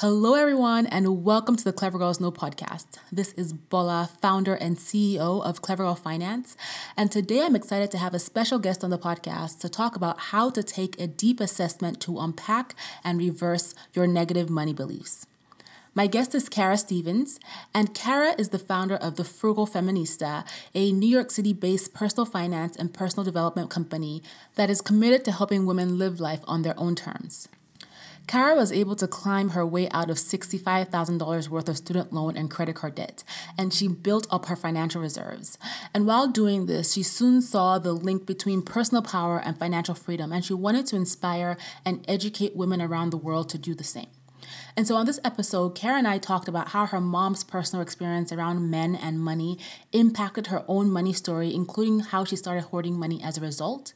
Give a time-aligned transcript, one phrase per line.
[0.00, 2.98] Hello, everyone, and welcome to the Clever Girls Know podcast.
[3.12, 6.56] This is Bola, founder and CEO of Clever Girl Finance.
[6.96, 10.18] And today I'm excited to have a special guest on the podcast to talk about
[10.18, 15.28] how to take a deep assessment to unpack and reverse your negative money beliefs.
[15.94, 17.38] My guest is Kara Stevens,
[17.72, 22.26] and Kara is the founder of The Frugal Feminista, a New York City based personal
[22.26, 24.24] finance and personal development company
[24.56, 27.46] that is committed to helping women live life on their own terms.
[28.26, 32.50] Kara was able to climb her way out of $65,000 worth of student loan and
[32.50, 33.22] credit card debt,
[33.58, 35.58] and she built up her financial reserves.
[35.92, 40.32] And while doing this, she soon saw the link between personal power and financial freedom,
[40.32, 44.08] and she wanted to inspire and educate women around the world to do the same.
[44.76, 48.32] And so, on this episode, Kara and I talked about how her mom's personal experience
[48.32, 49.58] around men and money
[49.92, 53.94] impacted her own money story, including how she started hoarding money as a result.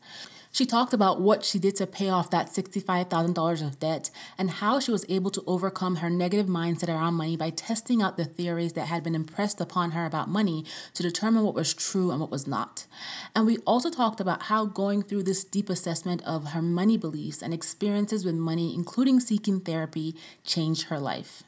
[0.50, 4.80] She talked about what she did to pay off that $65,000 of debt and how
[4.80, 8.72] she was able to overcome her negative mindset around money by testing out the theories
[8.72, 12.30] that had been impressed upon her about money to determine what was true and what
[12.30, 12.86] was not.
[13.34, 17.42] And we also talked about how going through this deep assessment of her money beliefs
[17.42, 21.42] and experiences with money, including seeking therapy, changed her life.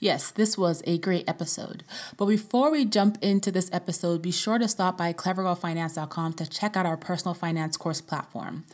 [0.00, 1.82] Yes, this was a great episode.
[2.16, 6.76] But before we jump into this episode, be sure to stop by clevergirlfinance.com to check
[6.76, 8.64] out our personal finance course platform.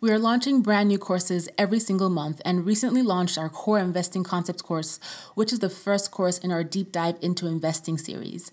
[0.00, 4.24] We are launching brand new courses every single month and recently launched our Core Investing
[4.24, 4.98] Concepts course,
[5.36, 8.50] which is the first course in our deep dive into investing series.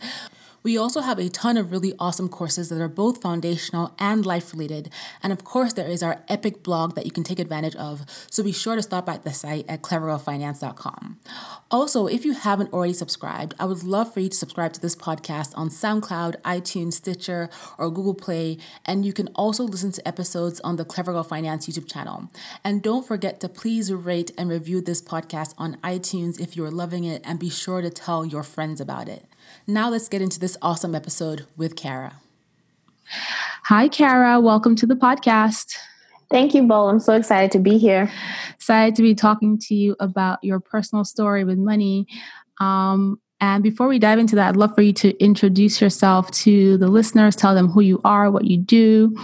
[0.63, 4.51] We also have a ton of really awesome courses that are both foundational and life
[4.51, 4.89] related.
[5.23, 8.05] And of course, there is our epic blog that you can take advantage of.
[8.29, 11.19] So be sure to stop by the site at clevergirlfinance.com.
[11.71, 14.95] Also, if you haven't already subscribed, I would love for you to subscribe to this
[14.95, 18.57] podcast on SoundCloud, iTunes, Stitcher, or Google Play.
[18.85, 22.29] And you can also listen to episodes on the Clever Girl Finance YouTube channel.
[22.63, 27.03] And don't forget to please rate and review this podcast on iTunes if you're loving
[27.03, 29.25] it, and be sure to tell your friends about it.
[29.67, 32.21] Now let's get into this awesome episode with Kara.
[33.63, 34.39] Hi, Kara.
[34.39, 35.75] Welcome to the podcast.
[36.29, 36.89] Thank you, Bo.
[36.89, 38.11] I'm so excited to be here.
[38.53, 42.07] Excited to be talking to you about your personal story with money.
[42.59, 46.77] Um, and before we dive into that, I'd love for you to introduce yourself to
[46.77, 49.15] the listeners, tell them who you are, what you do.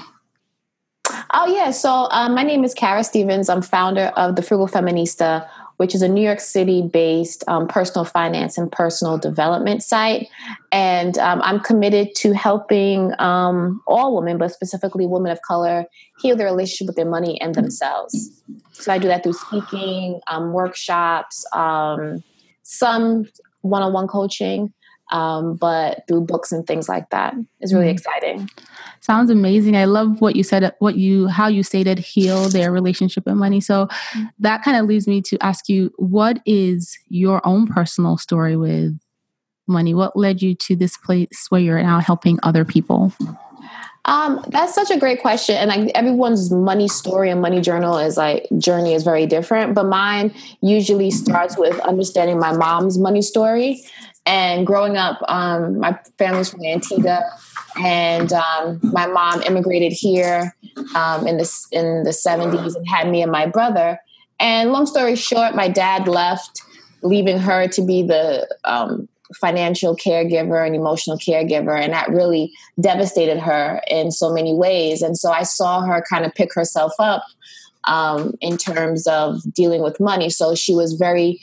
[1.33, 1.71] Oh, yeah.
[1.71, 3.49] So, um, my name is Kara Stevens.
[3.49, 5.47] I'm founder of The Frugal Feminista,
[5.77, 10.27] which is a New York City based um, personal finance and personal development site.
[10.71, 15.85] And um, I'm committed to helping um, all women, but specifically women of color,
[16.21, 18.41] heal their relationship with their money and themselves.
[18.71, 22.23] So I do that through speaking, um, workshops, um,
[22.63, 23.25] some
[23.61, 24.73] one on one coaching.
[25.11, 27.91] Um, but through books and things like that is really mm-hmm.
[27.91, 28.49] exciting.
[29.01, 29.77] Sounds amazing.
[29.77, 33.61] I love what you said, what you, how you stated heal their relationship with money.
[33.61, 34.25] So mm-hmm.
[34.39, 38.97] that kind of leads me to ask you, what is your own personal story with
[39.67, 39.93] money?
[39.93, 43.13] What led you to this place where you're now helping other people?
[44.05, 48.17] Um, that's such a great question, and like everyone's money story and money journal is
[48.17, 49.73] like journey is very different.
[49.73, 53.81] But mine usually starts with understanding my mom's money story.
[54.25, 57.23] And growing up, um, my family's from Antigua,
[57.77, 60.55] and um, my mom immigrated here
[60.95, 63.99] um, in the in the seventies and had me and my brother.
[64.39, 66.61] And long story short, my dad left,
[67.03, 73.39] leaving her to be the um, financial caregiver and emotional caregiver, and that really devastated
[73.39, 75.03] her in so many ways.
[75.03, 77.23] And so I saw her kind of pick herself up
[77.83, 80.29] um, in terms of dealing with money.
[80.29, 81.39] So she was very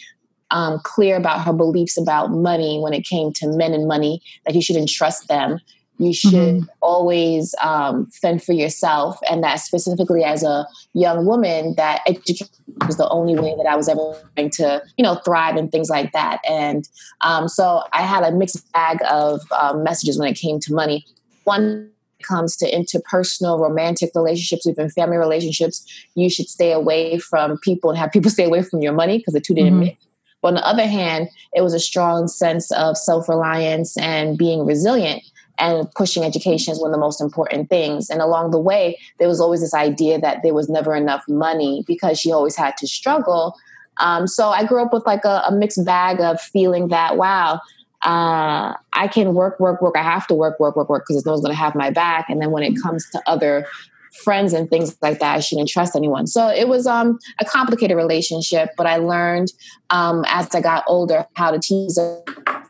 [0.52, 4.54] um, clear about her beliefs about money when it came to men and money, that
[4.54, 5.58] you shouldn't trust them
[6.02, 6.64] you should mm-hmm.
[6.80, 12.48] always um, fend for yourself and that specifically as a young woman that education
[12.86, 15.88] was the only way that i was ever going to you know thrive and things
[15.88, 16.88] like that and
[17.20, 21.06] um, so i had a mixed bag of um, messages when it came to money
[21.44, 21.88] one
[22.22, 27.98] comes to interpersonal romantic relationships even family relationships you should stay away from people and
[27.98, 29.84] have people stay away from your money because the two didn't mm-hmm.
[29.84, 30.06] mix
[30.42, 34.66] but on the other hand, it was a strong sense of self reliance and being
[34.66, 35.22] resilient
[35.58, 38.10] and pushing education is one of the most important things.
[38.10, 41.84] And along the way, there was always this idea that there was never enough money
[41.86, 43.56] because she always had to struggle.
[43.98, 47.60] Um, so I grew up with like a, a mixed bag of feeling that, wow,
[48.02, 49.96] uh, I can work, work, work.
[49.96, 52.28] I have to work, work, work, work because no one's going to have my back.
[52.28, 53.66] And then when it comes to other
[54.12, 56.26] friends and things like that, I shouldn't trust anyone.
[56.26, 59.52] So it was um, a complicated relationship, but I learned
[59.90, 61.98] um, as I got older how to tease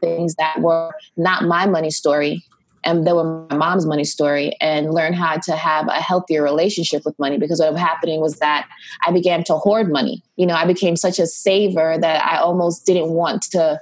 [0.00, 2.44] things that were not my money story
[2.84, 7.04] and they were my mom's money story and learn how to have a healthier relationship
[7.04, 8.66] with money because what was happening was that
[9.06, 10.22] I began to hoard money.
[10.36, 13.80] You know, I became such a saver that I almost didn't want to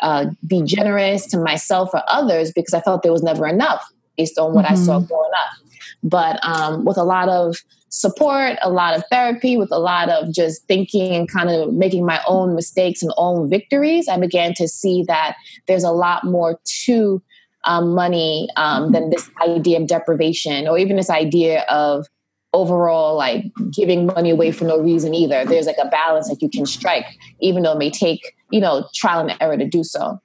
[0.00, 3.84] uh, be generous to myself or others because I felt there was never enough
[4.16, 4.74] based on what mm-hmm.
[4.74, 5.06] I saw mm-hmm.
[5.06, 5.67] growing up.
[6.02, 7.56] But um, with a lot of
[7.90, 12.04] support, a lot of therapy, with a lot of just thinking and kind of making
[12.04, 15.36] my own mistakes and own victories, I began to see that
[15.66, 17.22] there's a lot more to
[17.64, 22.06] um, money um, than this idea of deprivation or even this idea of
[22.54, 25.44] overall like giving money away for no reason either.
[25.44, 27.06] There's like a balance that you can strike,
[27.40, 30.20] even though it may take, you know, trial and error to do so.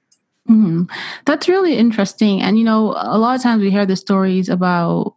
[0.48, 0.84] Mm-hmm.
[1.24, 2.42] That's really interesting.
[2.42, 5.16] And, you know, a lot of times we hear the stories about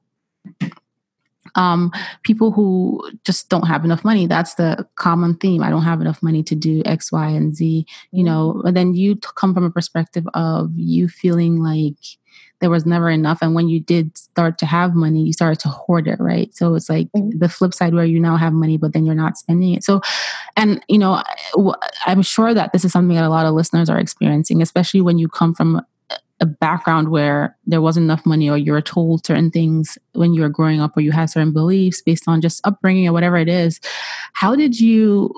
[1.56, 1.92] um,
[2.24, 4.28] people who just don't have enough money.
[4.28, 5.64] That's the common theme.
[5.64, 7.86] I don't have enough money to do X, Y, and Z.
[8.12, 8.68] You know, mm-hmm.
[8.68, 11.98] and then you come from a perspective of you feeling like
[12.60, 15.70] there was never enough, and when you did start to have money, you started to
[15.70, 16.54] hoard it, right?
[16.56, 17.38] So it's like mm-hmm.
[17.38, 19.84] the flip side where you now have money, but then you're not spending it.
[19.84, 20.02] So,
[20.56, 21.22] and you know,
[22.06, 25.18] I'm sure that this is something that a lot of listeners are experiencing, especially when
[25.18, 25.82] you come from
[26.40, 30.42] a background where there wasn't enough money or you were told certain things when you
[30.42, 33.50] were growing up or you had certain beliefs based on just upbringing or whatever it
[33.50, 33.80] is.
[34.34, 35.34] How did you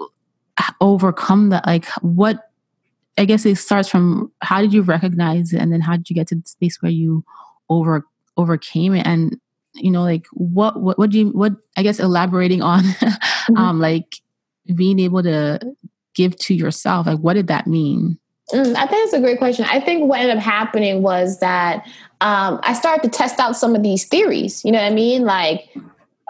[0.82, 1.66] overcome that?
[1.66, 2.46] Like what
[3.18, 6.14] i guess it starts from how did you recognize it and then how did you
[6.16, 7.24] get to the space where you
[7.70, 8.06] over
[8.38, 9.06] overcame it?
[9.06, 9.38] And
[9.76, 13.58] you know like what what what do you what i guess elaborating on mm-hmm.
[13.58, 14.16] um like
[14.76, 15.60] being able to
[16.14, 18.19] give to yourself like what did that mean
[18.54, 19.66] Mm, I think it's a great question.
[19.70, 21.86] I think what ended up happening was that
[22.22, 24.64] um, I started to test out some of these theories.
[24.66, 25.24] You know what I mean?
[25.24, 25.70] Like,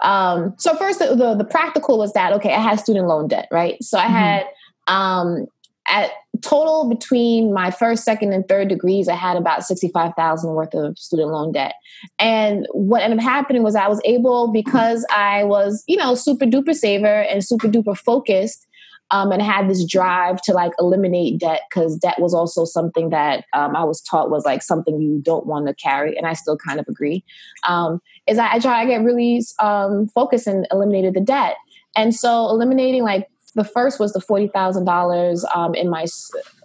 [0.02, 3.48] um, so first, the, the, the practical was that okay, I had student loan debt,
[3.50, 3.82] right?
[3.82, 4.14] So I mm-hmm.
[4.14, 4.46] had
[4.86, 5.46] um,
[5.88, 6.10] at
[6.42, 10.98] total between my first, second, and third degrees, I had about sixty-five thousand worth of
[10.98, 11.74] student loan debt.
[12.18, 16.46] And what ended up happening was I was able because I was, you know, super
[16.46, 18.66] duper saver and super duper focused
[19.10, 23.44] um, and had this drive to like eliminate debt because debt was also something that
[23.52, 26.56] um, I was taught was like something you don't want to carry, and I still
[26.56, 27.24] kind of agree.
[27.66, 31.56] Um, is I, I try to get really um, focused and eliminated the debt,
[31.96, 36.06] and so eliminating like the first was the forty thousand um, dollars in my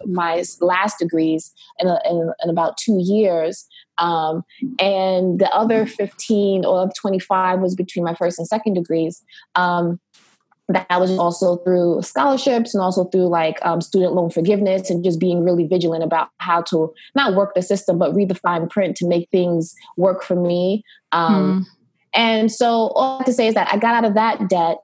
[0.04, 3.66] my last degrees in, a, in, in about two years,
[3.98, 4.44] um,
[4.78, 9.22] and the other fifteen or twenty five was between my first and second degrees.
[9.54, 10.00] Um,
[10.68, 15.20] that was also through scholarships and also through like um, student loan forgiveness and just
[15.20, 18.96] being really vigilant about how to not work the system but read the fine print
[18.96, 20.82] to make things work for me
[21.12, 21.62] um, hmm.
[22.20, 24.78] and so all i have to say is that i got out of that debt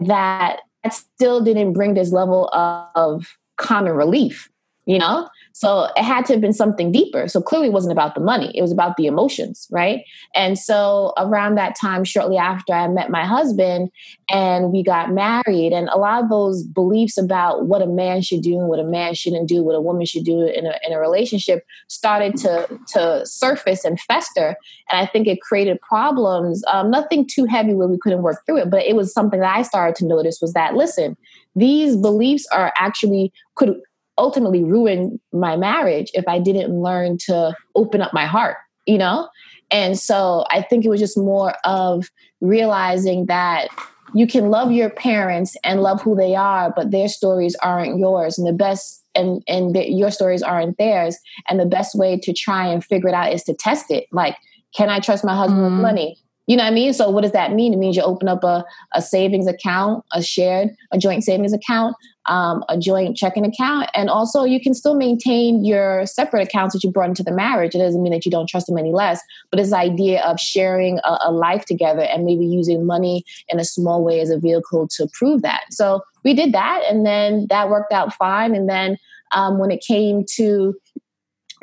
[0.00, 0.60] that
[0.90, 4.48] still didn't bring this level of common relief
[4.86, 7.28] you know so it had to have been something deeper.
[7.28, 10.04] So clearly it wasn't about the money, it was about the emotions, right?
[10.34, 13.92] And so around that time, shortly after I met my husband
[14.28, 18.42] and we got married, and a lot of those beliefs about what a man should
[18.42, 20.92] do and what a man shouldn't do, what a woman should do in a, in
[20.92, 24.56] a relationship started to, to surface and fester.
[24.90, 28.58] And I think it created problems, um, nothing too heavy where we couldn't work through
[28.58, 31.16] it, but it was something that I started to notice was that, listen,
[31.54, 33.80] these beliefs are actually could
[34.18, 38.56] ultimately ruin my marriage if I didn't learn to open up my heart,
[38.86, 39.28] you know?
[39.70, 42.08] And so I think it was just more of
[42.40, 43.68] realizing that
[44.14, 48.38] you can love your parents and love who they are, but their stories aren't yours.
[48.38, 51.18] And the best and and the, your stories aren't theirs.
[51.48, 54.06] And the best way to try and figure it out is to test it.
[54.12, 54.36] Like,
[54.76, 55.70] can I trust my husband mm.
[55.72, 56.16] with money?
[56.46, 56.92] You know what I mean?
[56.92, 57.72] So what does that mean?
[57.72, 61.96] It means you open up a, a savings account, a shared, a joint savings account,
[62.26, 63.88] um, a joint checking account.
[63.94, 67.74] And also you can still maintain your separate accounts that you brought into the marriage.
[67.74, 70.98] It doesn't mean that you don't trust them any less, but this idea of sharing
[70.98, 74.86] a, a life together and maybe using money in a small way as a vehicle
[74.96, 75.64] to prove that.
[75.70, 78.54] So we did that and then that worked out fine.
[78.54, 78.98] And then
[79.32, 80.74] um, when it came to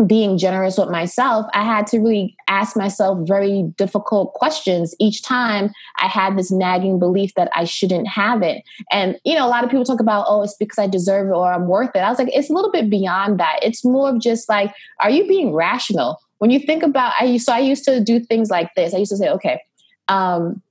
[0.05, 5.71] being generous with myself, I had to really ask myself very difficult questions each time
[5.97, 8.63] I had this nagging belief that I shouldn't have it.
[8.91, 11.33] And, you know, a lot of people talk about, oh, it's because I deserve it
[11.33, 11.99] or I'm worth it.
[11.99, 13.59] I was like, it's a little bit beyond that.
[13.61, 16.19] It's more of just like, are you being rational?
[16.39, 18.93] When you think about, I so I used to do things like this.
[18.93, 19.61] I used to say, okay,
[20.07, 20.61] um,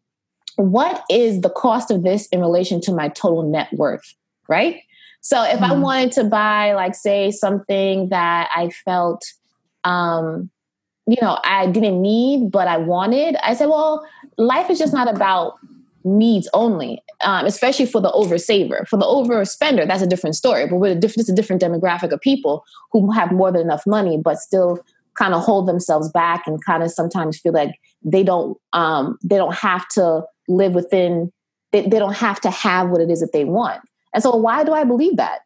[0.56, 4.14] what is the cost of this in relation to my total net worth?
[4.48, 4.82] Right?
[5.20, 5.62] So if mm.
[5.62, 5.82] I mm-hmm.
[5.82, 9.22] wanted to buy, like, say, something that I felt,
[9.84, 10.50] um,
[11.06, 14.06] you know, I didn't need, but I wanted, I said, well,
[14.38, 15.54] life is just not about
[16.04, 18.86] needs only, um, especially for the oversaver.
[18.88, 20.66] For the overspender, that's a different story.
[20.66, 23.86] But with a different, it's a different demographic of people who have more than enough
[23.86, 24.78] money, but still
[25.14, 29.36] kind of hold themselves back and kind of sometimes feel like they don't um, they
[29.36, 31.30] don't have to live within
[31.72, 33.80] they, they don't have to have what it is that they want
[34.14, 35.40] and so why do i believe that?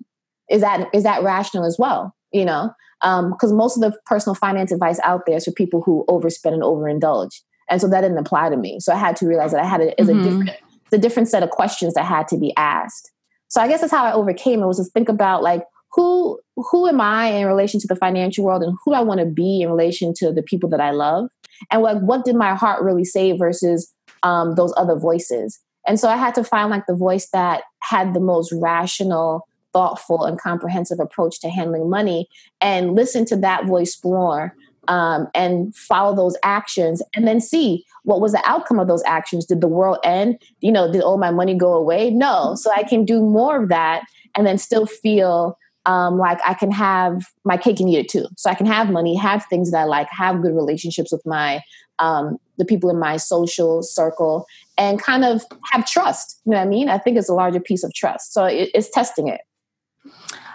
[0.51, 2.71] Is that is that rational as well you know?
[3.01, 6.53] Because um, most of the personal finance advice out there is for people who overspend
[6.53, 7.41] and overindulge.
[7.71, 8.79] And so that didn't apply to me.
[8.81, 10.21] So i had to realize that i had a, is mm-hmm.
[10.21, 10.51] a different
[10.85, 13.11] it's a different set of questions that had to be asked.
[13.49, 16.87] So i guess that's how i overcame it was to think about like who who
[16.87, 19.71] am i in relation to the financial world and who i want to be in
[19.71, 21.31] relation to the people that i love?
[21.71, 23.91] And like what did my heart really say versus
[24.23, 28.15] um, those other voices and so i had to find like the voice that had
[28.15, 32.29] the most rational thoughtful and comprehensive approach to handling money
[32.61, 34.55] and listen to that voice more
[34.89, 39.47] um, and follow those actions and then see what was the outcome of those actions.
[39.47, 40.39] Did the world end?
[40.61, 42.11] You know did all my money go away?
[42.11, 42.55] No.
[42.55, 46.71] So i can do more of that and then still feel um, like I can
[46.71, 48.27] have my cake and eat it too.
[48.37, 51.63] So I can have money, have things that I like, have good relationships with my
[51.99, 56.41] um, the people in my social circle, and kind of have trust.
[56.45, 56.89] You know what I mean?
[56.89, 58.33] I think it's a larger piece of trust.
[58.33, 59.43] So it, it's testing it.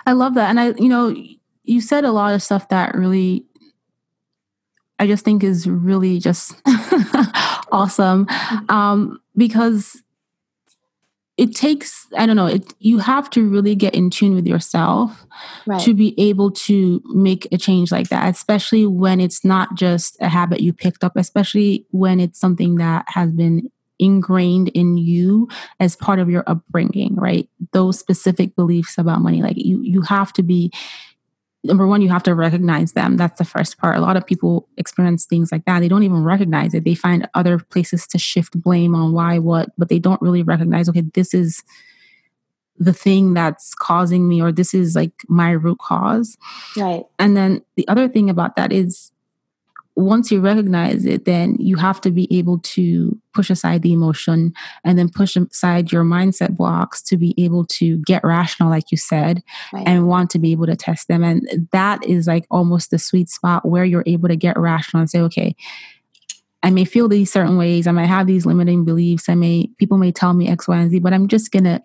[0.05, 1.15] I love that, and I, you know,
[1.63, 3.45] you said a lot of stuff that really,
[4.97, 6.55] I just think is really just
[7.71, 8.71] awesome, mm-hmm.
[8.71, 10.01] um, because
[11.39, 15.25] it takes i don't know it, you have to really get in tune with yourself
[15.65, 15.79] right.
[15.81, 20.27] to be able to make a change like that especially when it's not just a
[20.27, 25.47] habit you picked up especially when it's something that has been ingrained in you
[25.79, 30.33] as part of your upbringing right those specific beliefs about money like you you have
[30.33, 30.71] to be
[31.63, 33.17] number one, you have to recognize them.
[33.17, 33.97] That's the first part.
[33.97, 35.79] A lot of people experience things like that.
[35.79, 36.85] They don't even recognize it.
[36.85, 40.87] They find other places to shift blame on why, what, but they don't really recognize,
[40.87, 41.63] okay, this is
[42.77, 46.37] the thing that's causing me, or this is like my root cause.
[46.77, 47.03] Right.
[47.19, 49.11] And then the other thing about that is
[49.95, 54.53] once you recognize it, then you have to be able to push aside the emotion
[54.85, 58.97] and then push aside your mindset blocks to be able to get rational, like you
[58.97, 59.43] said,
[59.73, 59.85] right.
[59.85, 61.23] and want to be able to test them.
[61.23, 65.09] And that is like almost the sweet spot where you're able to get rational and
[65.09, 65.55] say, okay,
[66.63, 67.87] I may feel these certain ways.
[67.87, 69.29] I might have these limiting beliefs.
[69.29, 71.81] I may, people may tell me X, Y, and Z, but I'm just going to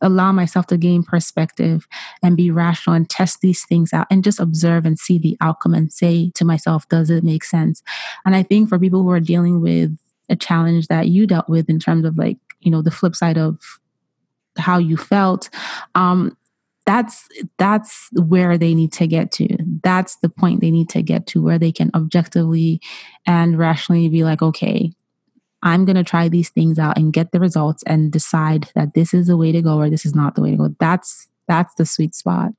[0.00, 1.86] allow myself to gain perspective
[2.22, 5.74] and be rational and test these things out and just observe and see the outcome
[5.74, 7.82] and say to myself, does it make sense?
[8.24, 9.96] And I think for people who are dealing with
[10.28, 13.38] a challenge that you dealt with in terms of like, you know, the flip side
[13.38, 13.80] of
[14.58, 15.48] how you felt,
[15.94, 16.36] um,
[16.88, 17.28] that's
[17.58, 19.46] that's where they need to get to
[19.82, 22.80] that's the point they need to get to where they can objectively
[23.26, 24.90] and rationally be like okay
[25.62, 29.12] I'm going to try these things out and get the results and decide that this
[29.12, 30.74] is the way to go or this is not the way to go.
[30.78, 32.52] That's that's the sweet spot.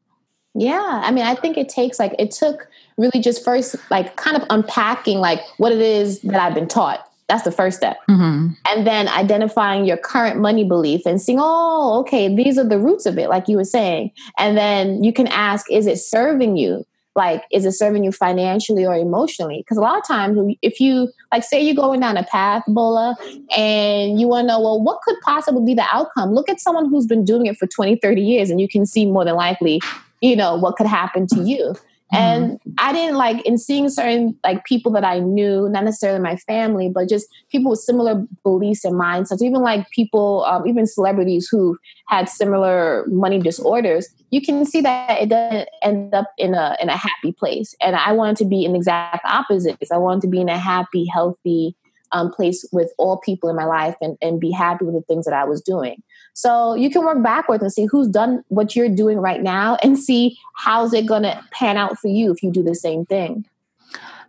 [0.56, 4.36] Yeah, I mean, I think it takes like it took really just first like kind
[4.36, 7.06] of unpacking like what it is that I've been taught.
[7.29, 7.98] That's the first step.
[8.10, 8.53] Mm-hmm.
[8.68, 13.06] And then identifying your current money belief and seeing, oh, okay, these are the roots
[13.06, 14.12] of it, like you were saying.
[14.39, 16.86] And then you can ask, is it serving you?
[17.20, 19.60] Like is it serving you financially or emotionally?
[19.60, 23.16] Because a lot of times if you like say you're going down a path bola
[23.56, 26.34] and you want to know well what could possibly be the outcome?
[26.34, 29.06] Look at someone who's been doing it for 20 30 years and you can see
[29.06, 29.82] more than likely
[30.22, 31.76] you know what could happen to you
[32.12, 32.72] and mm-hmm.
[32.80, 36.89] I didn't like in seeing certain like people that I knew, not necessarily my family,
[36.89, 41.78] but just people with similar beliefs and mindsets, even like people, um, even celebrities who
[42.08, 46.89] had similar money disorders, you can see that it doesn't end up in a in
[46.89, 47.75] a happy place.
[47.82, 49.78] And I wanted to be an exact opposite.
[49.92, 51.75] I wanted to be in a happy, healthy
[52.12, 55.25] um, place with all people in my life and, and be happy with the things
[55.25, 56.01] that I was doing.
[56.39, 60.00] So you can work backwards and see who's done what you're doing right now and
[60.00, 63.46] see how's it going to pan out for you if you do the same thing.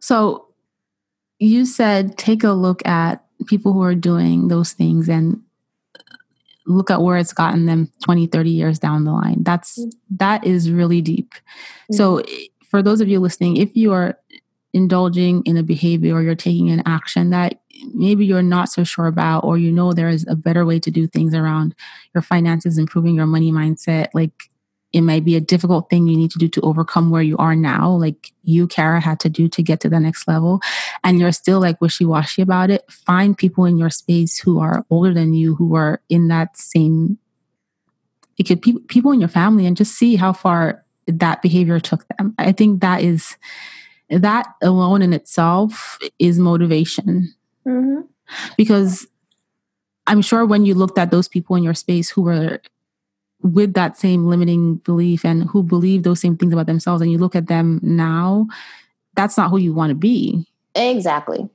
[0.00, 0.48] So
[1.38, 5.40] you said take a look at people who are doing those things and
[6.66, 9.90] look at where it's gotten them 20 30 years down the line that's mm-hmm.
[10.10, 11.94] that is really deep mm-hmm.
[11.94, 12.22] so
[12.68, 14.18] for those of you listening if you are
[14.72, 17.60] indulging in a behavior or you're taking an action that
[17.94, 20.90] maybe you're not so sure about, or you know there is a better way to
[20.90, 21.74] do things around
[22.14, 24.32] your finances, improving your money mindset, like
[24.92, 27.54] it might be a difficult thing you need to do to overcome where you are
[27.54, 30.60] now, like you, Kara, had to do to get to the next level,
[31.04, 34.84] and you're still like wishy washy about it, find people in your space who are
[34.90, 37.18] older than you, who are in that same.
[38.36, 42.06] It could be people in your family, and just see how far that behavior took
[42.16, 42.34] them.
[42.38, 43.36] I think that is
[44.10, 47.34] that alone in itself is motivation
[47.66, 48.00] Mm-hmm.
[48.56, 49.06] Because
[50.06, 52.60] I'm sure when you looked at those people in your space who were
[53.42, 57.18] with that same limiting belief and who believe those same things about themselves, and you
[57.18, 58.46] look at them now,
[59.14, 60.46] that's not who you want to be.
[60.74, 61.48] Exactly.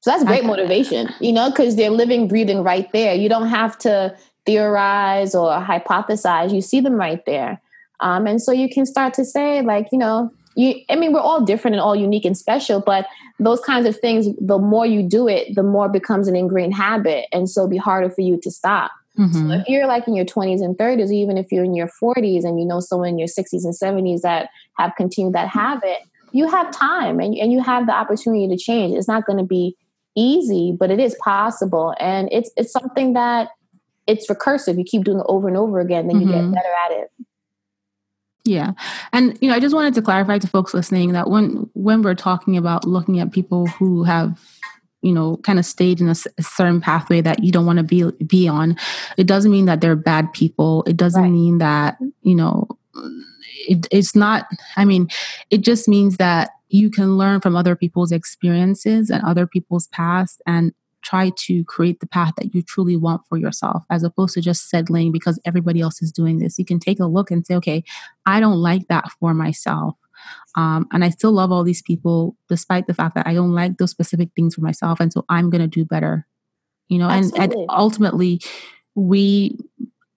[0.00, 3.14] So that's great motivation, you know, because they're living, breathing right there.
[3.14, 4.16] You don't have to
[4.46, 6.54] theorize or hypothesize.
[6.54, 7.60] You see them right there.
[8.00, 11.20] Um, and so you can start to say, like, you know, you, I mean, we're
[11.20, 13.06] all different and all unique and special, but
[13.38, 16.74] those kinds of things, the more you do it, the more it becomes an ingrained
[16.74, 17.26] habit.
[17.32, 18.90] And so it'll be harder for you to stop.
[19.18, 19.50] Mm-hmm.
[19.50, 22.44] So if you're like in your 20s and 30s, even if you're in your 40s
[22.44, 25.98] and you know someone in your 60s and 70s that have continued that habit,
[26.32, 28.96] you have time and, and you have the opportunity to change.
[28.96, 29.76] It's not going to be
[30.16, 31.94] easy, but it is possible.
[31.98, 33.50] And it's it's something that
[34.06, 34.78] it's recursive.
[34.78, 36.52] You keep doing it over and over again, then you mm-hmm.
[36.52, 37.10] get better at it.
[38.44, 38.72] Yeah.
[39.12, 42.14] And you know, I just wanted to clarify to folks listening that when when we're
[42.14, 44.40] talking about looking at people who have
[45.02, 47.82] you know kind of stayed in a, a certain pathway that you don't want to
[47.82, 48.76] be be on
[49.16, 51.30] it doesn't mean that they're bad people it doesn't right.
[51.30, 52.66] mean that you know
[53.66, 55.08] it, it's not i mean
[55.50, 60.42] it just means that you can learn from other people's experiences and other people's past
[60.46, 64.40] and try to create the path that you truly want for yourself as opposed to
[64.40, 67.54] just settling because everybody else is doing this you can take a look and say
[67.54, 67.82] okay
[68.26, 69.94] i don't like that for myself
[70.56, 73.78] um, and I still love all these people, despite the fact that I don't like
[73.78, 75.00] those specific things for myself.
[75.00, 76.26] And so I'm going to do better,
[76.88, 78.40] you know, and, and ultimately
[78.94, 79.58] we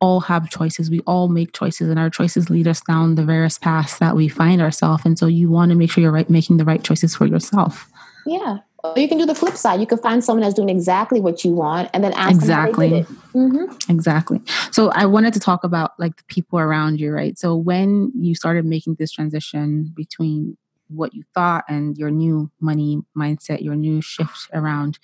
[0.01, 0.89] all have choices.
[0.89, 4.27] We all make choices and our choices lead us down the various paths that we
[4.27, 5.05] find ourselves.
[5.05, 7.89] And so you want to make sure you're right, making the right choices for yourself.
[8.25, 8.57] Yeah.
[8.83, 9.79] Or you can do the flip side.
[9.79, 13.05] You can find someone that's doing exactly what you want and then ask exactly.
[13.33, 13.91] Mm-hmm.
[13.91, 14.41] Exactly.
[14.71, 17.39] So I wanted to talk about like the people around you, right?
[17.39, 20.57] So when you started making this transition between
[20.89, 24.99] what you thought and your new money mindset, your new shift around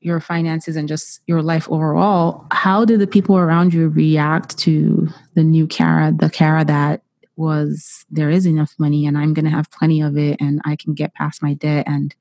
[0.00, 5.08] your finances and just your life overall, how did the people around you react to
[5.32, 7.00] the new Kara, the Kara that
[7.36, 10.76] was there is enough money and I'm going to have plenty of it and I
[10.76, 12.14] can get past my debt and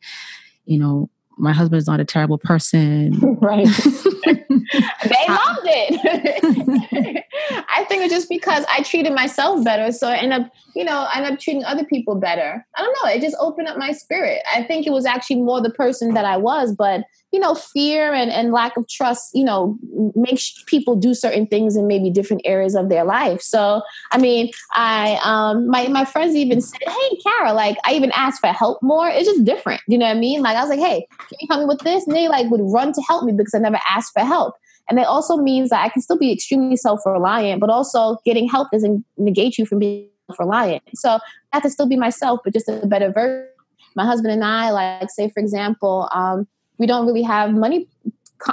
[0.65, 3.19] you know, my husband is not a terrible person.
[3.43, 3.67] Right.
[4.25, 7.25] they loved it.
[7.69, 9.91] I think it's just because I treated myself better.
[9.91, 12.65] So I end up, you know, I end up treating other people better.
[12.77, 13.11] I don't know.
[13.11, 14.41] It just opened up my spirit.
[14.55, 17.01] I think it was actually more the person that I was, but
[17.33, 19.75] you know, fear and, and lack of trust, you know,
[20.15, 23.41] makes people do certain things in maybe different areas of their life.
[23.41, 28.11] So, I mean, I, um, my, my friends even said, Hey, Kara, like I even
[28.11, 29.09] asked for help more.
[29.09, 29.81] It's just different.
[29.87, 30.43] You know what I mean?
[30.43, 32.05] Like I was like, Hey, can you help me with this?
[32.05, 34.53] And they like would run to help me because I never asked for help.
[34.87, 38.69] And it also means that I can still be extremely self-reliant, but also getting help
[38.71, 40.83] doesn't negate you from being self-reliant.
[40.93, 41.19] So I
[41.53, 43.49] have to still be myself, but just a better version.
[43.95, 46.47] My husband and I, like say for example, um,
[46.83, 47.87] we don't really have money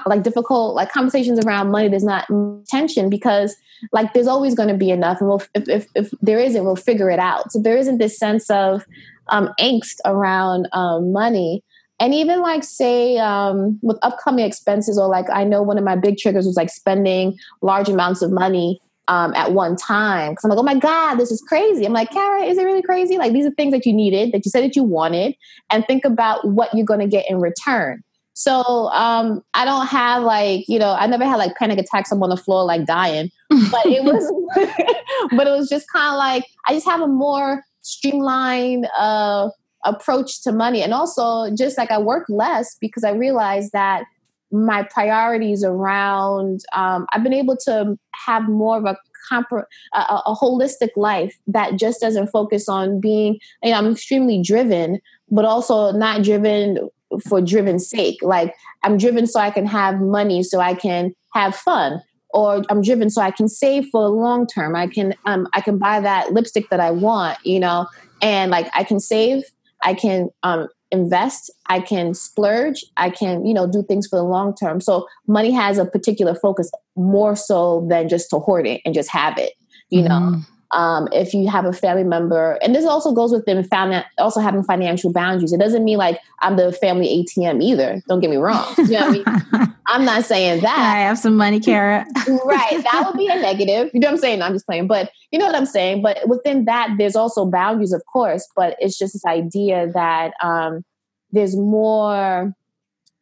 [0.06, 1.88] like difficult like conversations around money.
[1.88, 2.28] There's not
[2.68, 3.56] tension because
[3.90, 6.76] like there's always going to be enough and we'll if, if, if there isn't we'll
[6.76, 7.50] figure it out.
[7.50, 8.84] So there isn't this sense of
[9.30, 11.64] um, angst around um, money.
[11.98, 15.96] And even like say um, with upcoming expenses or like i know one of my
[15.96, 20.30] big triggers was like spending large amounts of money um, at one time.
[20.30, 21.84] Because i'm like oh my god this is crazy.
[21.84, 23.18] I'm like kara is it really crazy?
[23.18, 25.34] Like these are things that you needed that you said that you wanted
[25.68, 28.04] and think about what you're going to get in return
[28.40, 32.10] so um, I don't have like, you know, I never had like panic attacks.
[32.10, 33.30] I'm on the floor like dying.
[33.50, 34.32] But it was
[35.36, 39.50] but it was just kind of like I just have a more streamlined uh,
[39.84, 40.82] approach to money.
[40.82, 44.04] And also just like I work less because I realized that
[44.50, 48.96] my priorities around um, I've been able to have more of a
[49.32, 54.98] a, a, holistic life that just doesn't focus on being you know i'm extremely driven
[55.30, 56.78] but also not driven
[57.26, 58.18] for driven sake.
[58.22, 62.82] Like I'm driven so I can have money, so I can have fun, or I'm
[62.82, 64.76] driven so I can save for long term.
[64.76, 67.86] I can um I can buy that lipstick that I want, you know,
[68.22, 69.44] and like I can save,
[69.82, 74.24] I can um invest, I can splurge, I can you know do things for the
[74.24, 74.80] long term.
[74.80, 79.10] So money has a particular focus more so than just to hoard it and just
[79.10, 79.54] have it,
[79.90, 80.32] you mm-hmm.
[80.32, 84.04] know um, if you have a family member, and this also goes with them found
[84.18, 85.52] also having financial boundaries.
[85.52, 88.02] It doesn't mean like I'm the family ATM either.
[88.08, 88.72] Don't get me wrong.
[88.78, 89.74] You know what I mean?
[89.86, 90.78] I'm not saying that.
[90.78, 92.06] I have some money, Kara.
[92.44, 92.84] right.
[92.90, 93.90] That would be a negative.
[93.92, 94.42] You know what I'm saying?
[94.42, 94.86] I'm just playing.
[94.86, 96.02] But you know what I'm saying?
[96.02, 98.48] But within that, there's also boundaries, of course.
[98.54, 100.84] But it's just this idea that um,
[101.32, 102.54] there's more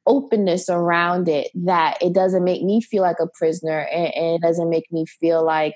[0.06, 4.40] openness around it that it doesn't make me feel like a prisoner and, and it
[4.40, 5.74] doesn't make me feel like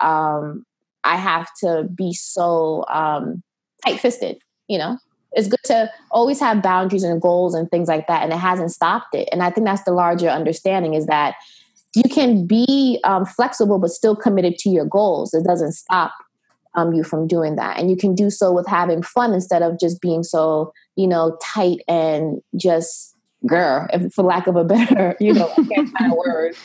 [0.00, 0.64] um,
[1.04, 3.42] I have to be so um,
[3.84, 4.38] tight fisted,
[4.68, 4.98] you know?
[5.32, 8.70] It's good to always have boundaries and goals and things like that, and it hasn't
[8.70, 9.28] stopped it.
[9.32, 11.34] And I think that's the larger understanding is that
[11.94, 15.34] you can be um, flexible but still committed to your goals.
[15.34, 16.12] It doesn't stop
[16.74, 17.78] um, you from doing that.
[17.78, 21.36] And you can do so with having fun instead of just being so, you know,
[21.42, 23.14] tight and just
[23.46, 25.52] girl, for lack of a better, you know,
[26.26, 26.56] word.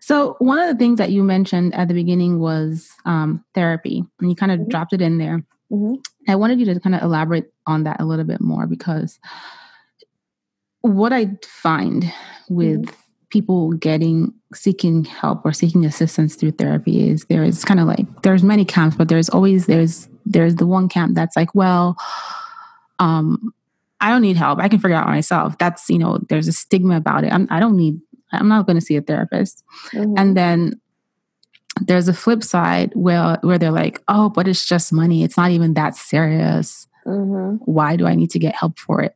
[0.00, 4.30] So one of the things that you mentioned at the beginning was um, therapy, and
[4.30, 4.70] you kind of mm-hmm.
[4.70, 5.44] dropped it in there.
[5.70, 5.96] Mm-hmm.
[6.30, 9.18] I wanted you to kind of elaborate on that a little bit more because
[10.80, 12.10] what I find
[12.48, 12.96] with mm-hmm.
[13.28, 18.06] people getting seeking help or seeking assistance through therapy is there is kind of like
[18.22, 21.96] there's many camps, but there's always there's there's the one camp that's like, well,
[22.98, 23.52] um,
[24.00, 24.58] I don't need help.
[24.58, 25.58] I can figure out myself.
[25.58, 27.32] That's you know, there's a stigma about it.
[27.32, 28.00] I'm, I do not need.
[28.32, 29.64] I'm not going to see a therapist.
[29.92, 30.14] Mm-hmm.
[30.16, 30.80] And then
[31.80, 35.22] there's a flip side where where they're like, oh, but it's just money.
[35.22, 36.86] It's not even that serious.
[37.06, 37.56] Mm-hmm.
[37.64, 39.14] Why do I need to get help for it?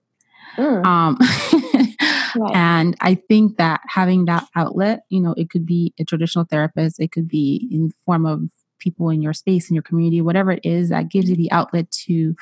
[0.57, 0.85] Mm.
[0.85, 1.19] Um,
[2.37, 2.57] right.
[2.57, 7.01] And I think that having that outlet, you know, it could be a traditional therapist,
[7.01, 10.65] it could be in form of people in your space, in your community, whatever it
[10.65, 12.35] is that gives you the outlet to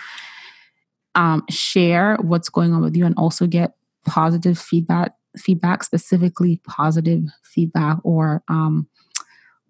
[1.14, 3.74] um, share what's going on with you and also get
[4.06, 8.88] positive feedback feedback specifically positive feedback or um,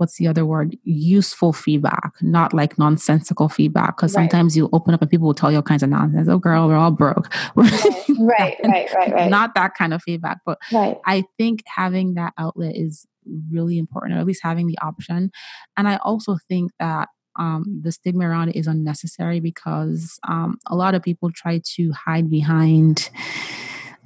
[0.01, 4.23] what's the other word useful feedback not like nonsensical feedback because right.
[4.23, 6.67] sometimes you open up and people will tell you all kinds of nonsense oh girl
[6.67, 7.85] we're all broke right
[8.19, 9.31] right right right, right.
[9.31, 10.97] not that kind of feedback but right.
[11.05, 13.07] i think having that outlet is
[13.51, 15.31] really important or at least having the option
[15.77, 20.75] and i also think that um, the stigma around it is unnecessary because um, a
[20.75, 23.09] lot of people try to hide behind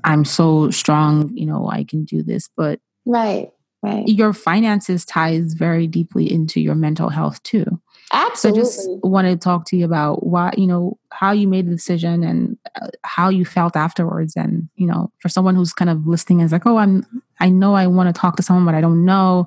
[0.04, 3.50] i'm so strong you know i can do this but right
[3.84, 4.08] Right.
[4.08, 7.66] Your finances ties very deeply into your mental health too.
[8.14, 8.64] Absolutely.
[8.64, 11.72] So just want to talk to you about why, you know, how you made the
[11.72, 14.36] decision and uh, how you felt afterwards.
[14.36, 17.04] And, you know, for someone who's kind of listening is like, oh, I'm,
[17.40, 19.44] I know I want to talk to someone, but I don't know.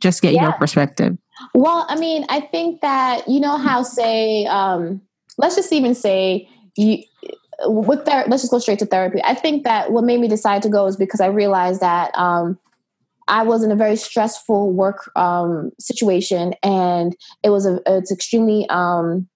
[0.00, 0.42] Just get yeah.
[0.42, 1.16] your perspective.
[1.54, 5.00] Well, I mean, I think that, you know, how say, um,
[5.38, 7.04] let's just even say you,
[7.66, 9.20] with ther- let's just go straight to therapy.
[9.24, 12.58] I think that what made me decide to go is because I realized that, um,
[13.26, 18.68] I was in a very stressful work um, situation, and it was a it's extremely
[18.68, 19.28] um,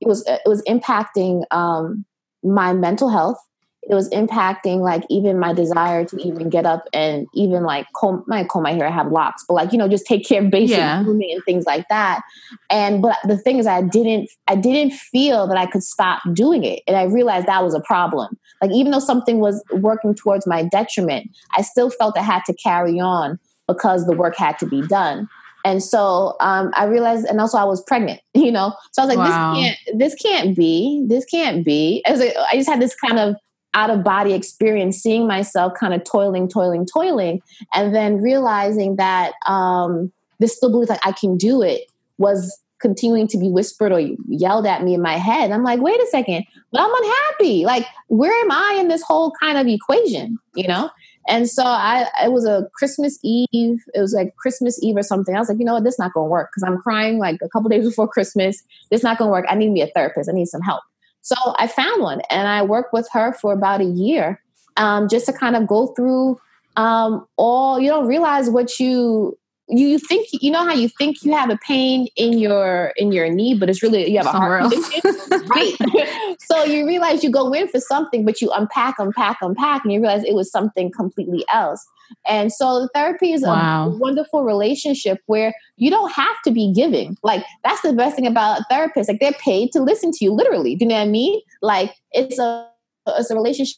[0.00, 2.04] it was it was impacting um,
[2.42, 3.38] my mental health
[3.82, 8.22] it was impacting like even my desire to even get up and even like comb
[8.26, 8.86] my comb my hair.
[8.86, 11.02] I have locks, but like you know, just take care of basic yeah.
[11.02, 12.22] grooming and things like that.
[12.68, 16.64] And but the thing is, I didn't I didn't feel that I could stop doing
[16.64, 18.38] it, and I realized that was a problem.
[18.60, 22.54] Like even though something was working towards my detriment, I still felt I had to
[22.54, 25.28] carry on because the work had to be done.
[25.64, 28.74] And so um, I realized, and also I was pregnant, you know.
[28.92, 29.54] So I was like, wow.
[29.54, 32.02] this can't, this can't be, this can't be.
[32.06, 33.36] As I just had this kind of
[33.74, 37.40] out of body experience, seeing myself kind of toiling, toiling, toiling,
[37.74, 41.82] and then realizing that um, this still belief like I can do it
[42.18, 45.50] was continuing to be whispered or yelled at me in my head.
[45.50, 47.64] I'm like, wait a second, but I'm unhappy.
[47.64, 50.38] Like, where am I in this whole kind of equation?
[50.54, 50.90] You know?
[51.28, 53.80] And so I, it was a Christmas Eve.
[53.94, 55.36] It was like Christmas Eve or something.
[55.36, 57.48] I was like, you know what, this not gonna work because I'm crying like a
[57.48, 58.62] couple days before Christmas.
[58.90, 59.44] This not gonna work.
[59.48, 60.30] I need me a therapist.
[60.30, 60.82] I need some help.
[61.22, 64.42] So I found one and I worked with her for about a year
[64.76, 66.40] um, just to kind of go through
[66.76, 69.36] um, all, you don't realize what you,
[69.70, 73.12] you, you think you know how you think you have a pain in your in
[73.12, 76.36] your knee, but it's really you have a Somewhere heart condition, right?
[76.40, 80.00] so you realize you go in for something, but you unpack, unpack, unpack, and you
[80.00, 81.86] realize it was something completely else.
[82.26, 83.86] And so therapy is wow.
[83.86, 87.16] a wonderful relationship where you don't have to be giving.
[87.22, 89.08] Like that's the best thing about therapists.
[89.08, 90.74] Like they're paid to listen to you, literally.
[90.74, 91.40] Do you know what I mean?
[91.62, 92.68] Like it's a
[93.06, 93.76] it's a relationship.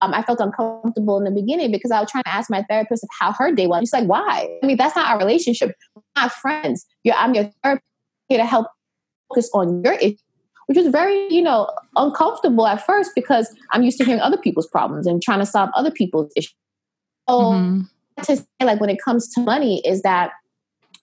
[0.00, 3.06] Um, I felt uncomfortable in the beginning because I was trying to ask my therapist
[3.18, 3.80] how her day was.
[3.80, 4.48] She's like, "Why?
[4.62, 5.74] I mean, that's not our relationship.
[5.94, 6.84] We're not friends.
[7.04, 7.86] You're, I'm your therapist
[8.28, 8.66] here to help
[9.28, 10.16] focus on your issue."
[10.66, 14.66] Which was very, you know, uncomfortable at first because I'm used to hearing other people's
[14.66, 16.54] problems and trying to solve other people's issues.
[17.28, 18.22] So mm-hmm.
[18.22, 20.32] to say, like when it comes to money, is that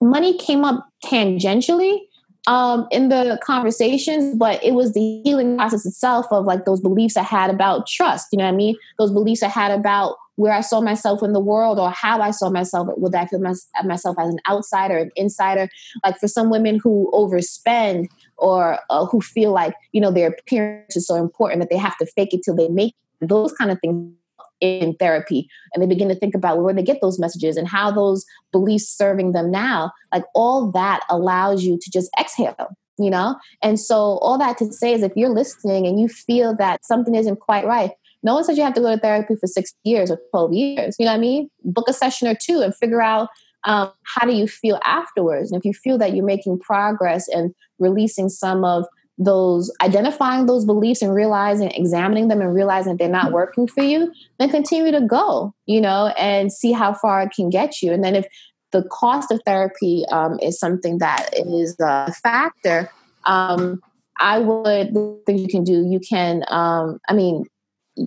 [0.02, 2.00] money came up tangentially
[2.48, 7.18] um, in the conversations, but it was the healing process itself of like those beliefs
[7.18, 8.28] I had about trust.
[8.32, 8.76] You know what I mean?
[8.98, 12.32] Those beliefs I had about where I saw myself in the world or how I
[12.32, 12.88] saw myself.
[12.98, 13.54] Would I feel my,
[13.86, 15.70] myself as an outsider, an insider?
[16.04, 20.96] Like for some women who overspend or uh, who feel like you know their appearance
[20.96, 23.70] is so important that they have to fake it till they make it, those kind
[23.70, 24.14] of things
[24.62, 27.92] in therapy and they begin to think about where they get those messages and how
[27.92, 33.36] those beliefs serving them now like all that allows you to just exhale you know
[33.62, 37.16] and so all that to say is if you're listening and you feel that something
[37.16, 37.92] isn't quite right
[38.24, 40.96] no one says you have to go to therapy for six years or 12 years
[41.00, 43.30] you know what i mean book a session or two and figure out
[43.64, 45.52] um, how do you feel afterwards?
[45.52, 48.86] And if you feel that you're making progress and releasing some of
[49.24, 54.12] those identifying those beliefs and realizing examining them and realizing they're not working for you
[54.40, 57.92] then continue to go you know and see how far it can get you.
[57.92, 58.26] And then if
[58.72, 62.90] the cost of therapy um, is something that is a factor
[63.26, 63.82] um,
[64.20, 64.94] i would
[65.26, 67.46] think you can do you can um, i mean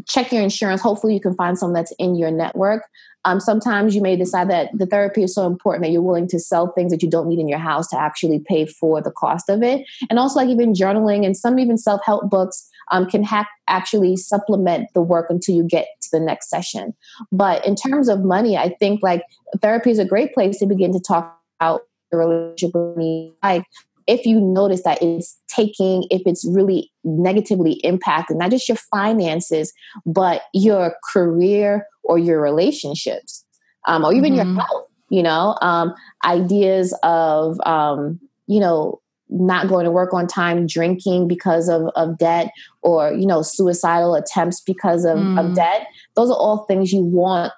[0.09, 0.81] check your insurance.
[0.81, 2.85] Hopefully you can find someone that's in your network
[3.25, 6.39] um, sometimes you may decide that the therapy is so important that you're willing to
[6.39, 9.49] sell things that you don't need in your house to actually pay for the cost
[9.49, 9.87] of it.
[10.11, 14.17] And also, like even journaling and some even self help books um, can ha- actually
[14.17, 16.95] supplement the work until you get to the next session.
[17.33, 19.23] But in terms of money, I think like
[19.61, 23.33] therapy is a great place to begin to talk about the relationship with me.
[23.43, 23.65] Like
[24.07, 29.73] if you notice that it's taking, if it's really negatively impacting not just your finances,
[30.05, 33.45] but your career or your relationships,
[33.87, 34.55] um, or even mm-hmm.
[34.55, 40.27] your health, you know, um, ideas of, um, you know, not going to work on
[40.27, 42.51] time, drinking because of, of debt,
[42.83, 45.41] or, you know, suicidal attempts because of, mm.
[45.41, 45.87] of debt.
[46.15, 47.53] Those are all things you want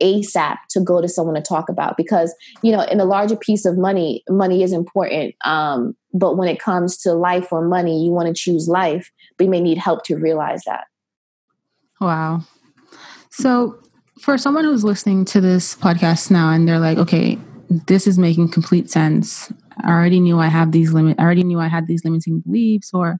[0.00, 3.64] ASAP to go to someone to talk about because, you know, in a larger piece
[3.64, 5.34] of money, money is important.
[5.44, 9.44] Um, but when it comes to life or money, you want to choose life, but
[9.44, 10.84] you may need help to realize that.
[12.00, 12.42] Wow.
[13.30, 13.80] So,
[14.20, 17.38] for someone who's listening to this podcast now and they're like, okay,
[17.70, 19.52] this is making complete sense.
[19.82, 21.18] I already knew I have these limit.
[21.18, 23.18] I already knew I had these limiting beliefs, or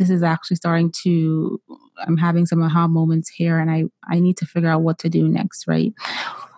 [0.00, 1.60] this is actually starting to
[2.06, 5.08] i'm having some aha moments here and i i need to figure out what to
[5.08, 5.92] do next right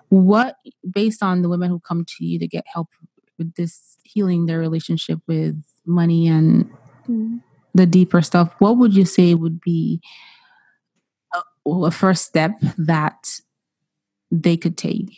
[0.08, 0.56] what
[0.88, 2.88] based on the women who come to you to get help
[3.38, 6.70] with this healing their relationship with money and
[7.08, 7.38] mm-hmm.
[7.74, 10.00] the deeper stuff what would you say would be
[11.34, 13.40] a, a first step that
[14.30, 15.10] they could take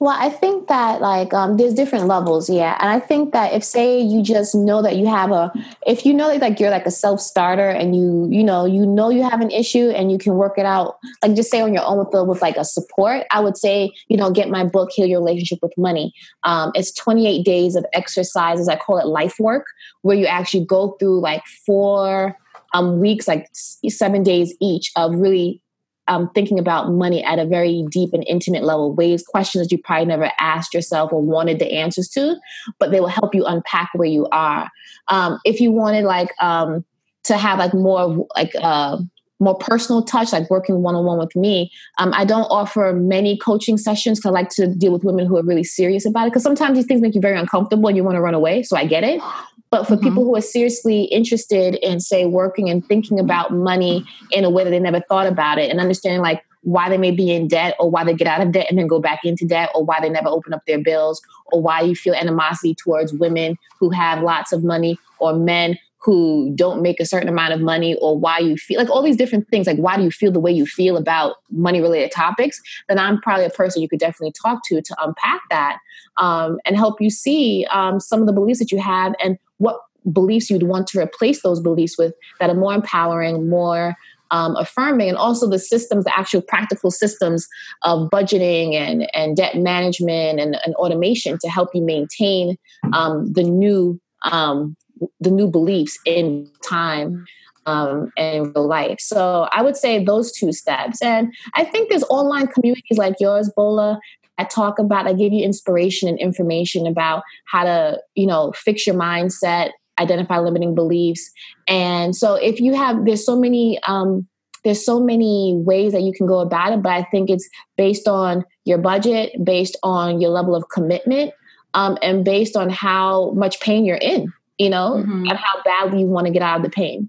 [0.00, 2.78] well, I think that like um, there's different levels, yeah.
[2.80, 5.52] And I think that if say you just know that you have a,
[5.86, 8.86] if you know that like you're like a self starter and you you know you
[8.86, 11.74] know you have an issue and you can work it out, like just say on
[11.74, 13.26] your own with the, with like a support.
[13.30, 16.14] I would say you know get my book, Heal Your Relationship with Money.
[16.44, 18.68] Um, it's 28 days of exercises.
[18.68, 19.66] I call it life work,
[20.00, 22.38] where you actually go through like four
[22.72, 25.60] um, weeks, like seven days each of really
[26.08, 29.80] um, thinking about money at a very deep and intimate level, ways, questions that you
[29.82, 32.36] probably never asked yourself or wanted the answers to,
[32.78, 34.68] but they will help you unpack where you are.
[35.08, 36.84] Um, if you wanted like um,
[37.24, 38.98] to have like more like uh,
[39.40, 41.72] more personal touch, like working one on one with me.
[41.98, 45.36] Um, I don't offer many coaching sessions because I like to deal with women who
[45.38, 46.30] are really serious about it.
[46.30, 48.62] Because sometimes these things make you very uncomfortable and you want to run away.
[48.62, 49.20] So I get it.
[49.70, 50.04] But for mm-hmm.
[50.04, 54.64] people who are seriously interested in, say, working and thinking about money in a way
[54.64, 57.74] that they never thought about it and understanding like why they may be in debt
[57.78, 59.98] or why they get out of debt and then go back into debt or why
[60.00, 64.22] they never open up their bills or why you feel animosity towards women who have
[64.22, 68.38] lots of money or men who don't make a certain amount of money or why
[68.38, 70.66] you feel like all these different things like why do you feel the way you
[70.66, 74.80] feel about money related topics then i'm probably a person you could definitely talk to
[74.80, 75.78] to unpack that
[76.16, 79.80] um, and help you see um, some of the beliefs that you have and what
[80.12, 83.94] beliefs you'd want to replace those beliefs with that are more empowering more
[84.30, 87.46] um, affirming and also the systems the actual practical systems
[87.82, 92.56] of budgeting and, and debt management and, and automation to help you maintain
[92.92, 94.76] um, the new um,
[95.20, 97.26] the new beliefs in time
[97.66, 99.00] um, and real life.
[99.00, 101.02] So I would say those two steps.
[101.02, 104.00] And I think there's online communities like yours, Bola,
[104.38, 108.86] I talk about, I give you inspiration and information about how to, you know, fix
[108.86, 111.30] your mindset, identify limiting beliefs.
[111.68, 114.26] And so if you have, there's so many, um,
[114.64, 118.08] there's so many ways that you can go about it, but I think it's based
[118.08, 121.32] on your budget, based on your level of commitment,
[121.74, 125.24] um, and based on how much pain you're in you know, mm-hmm.
[125.26, 127.08] and how badly you want to get out of the pain.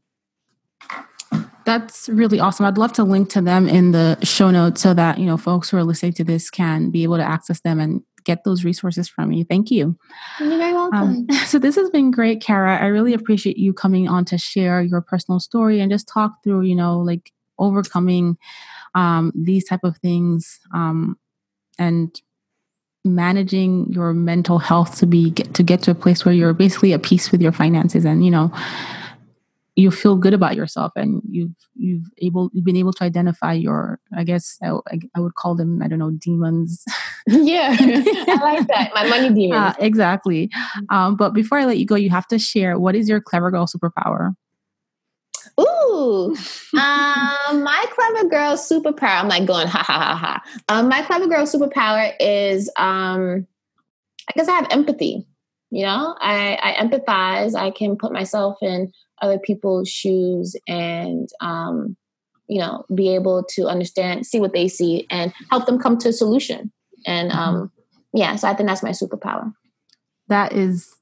[1.66, 2.66] That's really awesome.
[2.66, 5.70] I'd love to link to them in the show notes so that, you know, folks
[5.70, 9.10] who are listening to this can be able to access them and get those resources
[9.10, 9.44] from you.
[9.44, 9.98] Thank you.
[10.40, 11.28] You're very welcome.
[11.30, 12.78] Um, so this has been great, Kara.
[12.82, 16.62] I really appreciate you coming on to share your personal story and just talk through,
[16.62, 18.38] you know, like overcoming
[18.96, 21.18] um, these type of things um,
[21.78, 22.16] and
[23.04, 26.94] managing your mental health to be get, to get to a place where you're basically
[26.94, 28.52] at peace with your finances and you know
[29.76, 34.00] you feel good about yourself and you've you've able you've been able to identify your
[34.16, 34.70] i guess i,
[35.16, 36.84] I would call them i don't know demons.
[37.28, 37.76] Yeah.
[37.80, 38.90] I like that.
[38.96, 39.54] My money demons.
[39.54, 40.50] uh, exactly
[40.90, 43.52] um, but before i let you go you have to share what is your clever
[43.52, 44.36] girl superpower
[45.60, 46.36] Ooh,
[46.74, 49.20] um, my clever girl superpower.
[49.22, 50.44] I'm like going ha ha ha ha.
[50.70, 53.48] Um, my clever girl superpower is um,
[54.30, 55.28] I guess I have empathy.
[55.72, 57.56] You know, I, I empathize.
[57.56, 61.96] I can put myself in other people's shoes and, um,
[62.48, 66.10] you know, be able to understand, see what they see, and help them come to
[66.10, 66.74] a solution.
[67.06, 68.18] And um, mm-hmm.
[68.18, 69.54] yeah, so I think that's my superpower.
[70.28, 70.94] That is,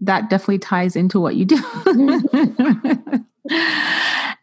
[0.00, 1.56] that definitely ties into what you do.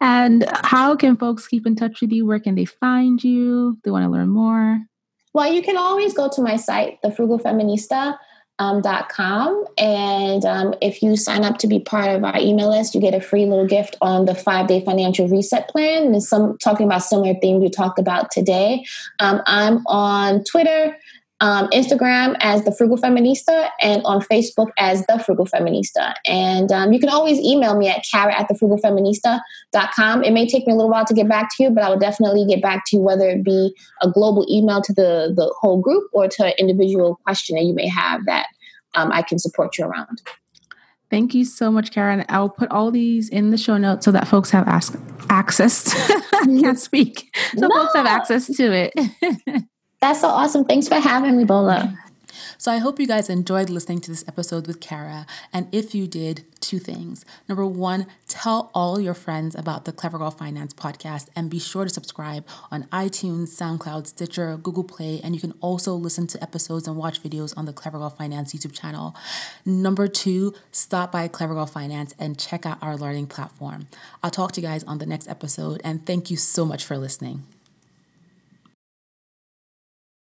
[0.02, 2.26] and how can folks keep in touch with you?
[2.26, 3.78] Where can they find you?
[3.84, 4.82] They want to learn more.
[5.34, 8.18] Well, you can always go to my site, The Frugal Feminista
[8.60, 8.82] um.
[9.78, 13.14] And um, if you sign up to be part of our email list, you get
[13.14, 16.08] a free little gift on the five day financial reset plan.
[16.08, 18.86] And some talking about similar themes we talked about today.
[19.20, 20.98] Um, I'm on Twitter
[21.40, 26.14] um, Instagram as the Frugal Feminista and on Facebook as the Frugal Feminista.
[26.26, 30.24] And um, you can always email me at kara at thefrugalfeminista.com.
[30.24, 32.00] It may take me a little while to get back to you, but I will
[32.00, 35.80] definitely get back to you, whether it be a global email to the, the whole
[35.80, 38.48] group or to an individual question that you may have that
[38.96, 40.22] um, I can support you around.
[41.10, 42.26] Thank you so much, Karen.
[42.28, 45.94] I will put all these in the show notes so that folks have ask, access.
[46.34, 47.34] I can't speak.
[47.56, 47.70] So no.
[47.70, 49.64] folks have access to it.
[50.00, 50.66] That's so awesome.
[50.66, 51.98] Thanks for having me, Bola.
[52.58, 55.26] So I hope you guys enjoyed listening to this episode with Kara.
[55.54, 57.26] And if you did, two things.
[57.48, 61.84] Number one, tell all your friends about the Clever Girl Finance podcast and be sure
[61.84, 66.88] to subscribe on iTunes, SoundCloud, Stitcher, Google Play, and you can also listen to episodes
[66.88, 69.16] and watch videos on the Clever Girl Finance YouTube channel.
[69.66, 73.88] Number two, stop by Clever Girl Finance and check out our learning platform.
[74.24, 76.98] I'll talk to you guys on the next episode and thank you so much for
[76.98, 77.44] listening.